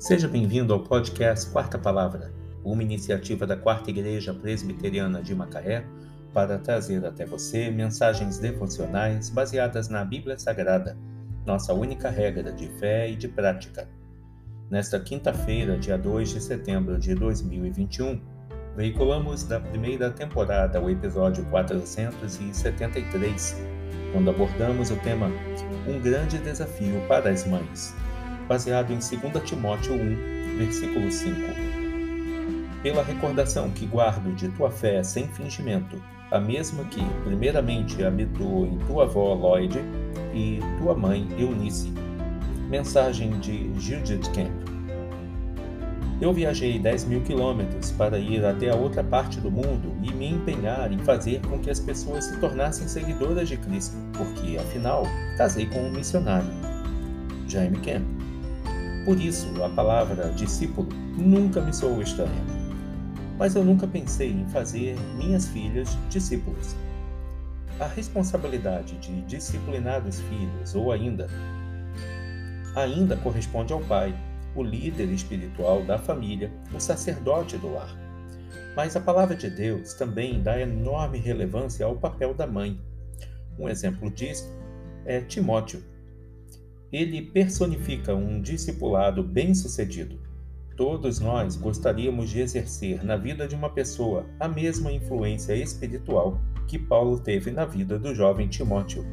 [0.00, 2.32] Seja bem-vindo ao podcast Quarta Palavra,
[2.64, 5.84] uma iniciativa da Quarta Igreja Presbiteriana de Macaé
[6.32, 10.96] para trazer até você mensagens devocionais baseadas na Bíblia Sagrada,
[11.44, 13.86] nossa única regra de fé e de prática.
[14.70, 18.22] Nesta quinta-feira, dia 2 de setembro de 2021,
[18.74, 23.54] veiculamos da primeira temporada o episódio 473,
[24.14, 25.30] quando abordamos o tema
[25.86, 27.94] Um Grande Desafio para as Mães
[28.50, 31.36] baseado em 2 Timóteo 1, versículo 5.
[32.82, 38.76] Pela recordação que guardo de tua fé sem fingimento, a mesma que, primeiramente, habitou em
[38.88, 39.78] tua avó Lloyd
[40.34, 41.92] e tua mãe Eunice.
[42.68, 44.68] Mensagem de Judith Camp.
[46.20, 50.28] Eu viajei 10 mil quilômetros para ir até a outra parte do mundo e me
[50.28, 55.04] empenhar em fazer com que as pessoas se tornassem seguidoras de Cristo, porque, afinal,
[55.38, 56.50] casei com um missionário.
[57.46, 58.19] Jaime Camp.
[59.04, 62.44] Por isso, a palavra discípulo nunca me soou estranha.
[63.38, 66.76] Mas eu nunca pensei em fazer minhas filhas discípulos.
[67.78, 71.28] A responsabilidade de disciplinar os filhos, ou ainda,
[72.76, 74.14] ainda corresponde ao pai,
[74.54, 77.88] o líder espiritual da família, o sacerdote do lar.
[78.76, 82.78] Mas a palavra de Deus também dá enorme relevância ao papel da mãe.
[83.58, 84.46] Um exemplo disso
[85.06, 85.82] é Timóteo,
[86.92, 90.18] ele personifica um discipulado bem-sucedido.
[90.76, 96.78] Todos nós gostaríamos de exercer na vida de uma pessoa a mesma influência espiritual que
[96.78, 99.04] Paulo teve na vida do jovem Timóteo.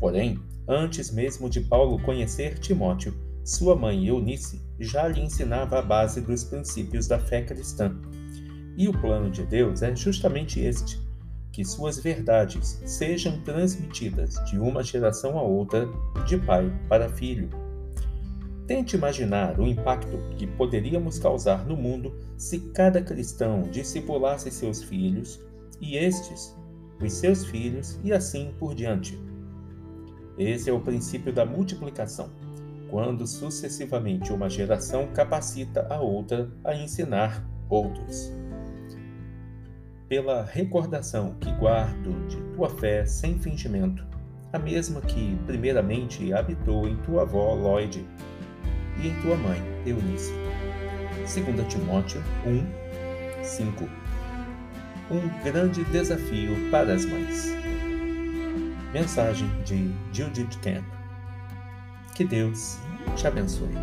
[0.00, 3.14] Porém, antes mesmo de Paulo conhecer Timóteo,
[3.44, 7.94] sua mãe Eunice já lhe ensinava a base dos princípios da fé cristã.
[8.76, 11.00] E o plano de Deus é justamente este:
[11.56, 15.88] que suas verdades sejam transmitidas de uma geração a outra,
[16.26, 17.48] de pai para filho.
[18.66, 25.40] Tente imaginar o impacto que poderíamos causar no mundo se cada cristão discipulasse seus filhos
[25.80, 26.54] e estes,
[27.02, 29.18] os seus filhos e assim por diante.
[30.36, 32.28] Esse é o princípio da multiplicação,
[32.90, 38.30] quando sucessivamente uma geração capacita a outra a ensinar outros
[40.08, 44.06] pela recordação que guardo de tua fé sem fingimento,
[44.52, 48.06] a mesma que primeiramente habitou em tua avó Lloyd
[49.02, 50.32] e em tua mãe Eunice.
[51.18, 53.88] 2 Timóteo 1, 5
[55.10, 57.52] Um grande desafio para as mães.
[58.92, 60.84] Mensagem de Judith Camp.
[62.14, 62.78] Que Deus
[63.16, 63.74] te abençoe.